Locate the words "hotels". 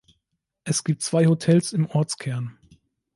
1.27-1.73